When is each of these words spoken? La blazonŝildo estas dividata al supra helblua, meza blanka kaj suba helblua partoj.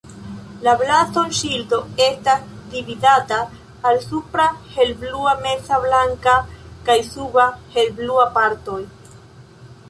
La 0.67 0.71
blazonŝildo 0.77 1.77
estas 2.05 2.47
dividata 2.75 3.37
al 3.89 3.99
supra 4.05 4.47
helblua, 4.77 5.35
meza 5.45 5.79
blanka 5.85 6.35
kaj 6.89 6.97
suba 7.11 7.47
helblua 7.77 8.27
partoj. 8.41 8.81